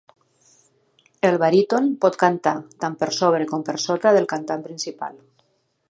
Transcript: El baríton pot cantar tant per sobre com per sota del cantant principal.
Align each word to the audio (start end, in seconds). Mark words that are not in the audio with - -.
El 1.29 1.37
baríton 1.43 1.91
pot 2.05 2.17
cantar 2.25 2.55
tant 2.85 2.97
per 3.03 3.11
sobre 3.19 3.49
com 3.53 3.67
per 3.69 3.77
sota 3.87 4.15
del 4.19 4.31
cantant 4.35 4.69
principal. 4.71 5.21